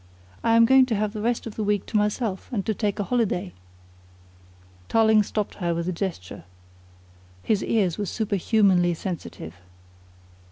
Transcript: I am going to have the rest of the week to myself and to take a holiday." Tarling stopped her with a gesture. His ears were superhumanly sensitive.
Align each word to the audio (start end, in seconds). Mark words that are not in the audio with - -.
I 0.43 0.55
am 0.55 0.65
going 0.65 0.87
to 0.87 0.95
have 0.95 1.13
the 1.13 1.21
rest 1.21 1.45
of 1.45 1.53
the 1.53 1.63
week 1.63 1.85
to 1.85 1.95
myself 1.95 2.49
and 2.51 2.65
to 2.65 2.73
take 2.73 2.97
a 2.97 3.03
holiday." 3.03 3.53
Tarling 4.89 5.21
stopped 5.21 5.53
her 5.61 5.75
with 5.75 5.87
a 5.87 5.91
gesture. 5.91 6.43
His 7.43 7.63
ears 7.63 7.99
were 7.99 8.07
superhumanly 8.07 8.95
sensitive. 8.95 9.53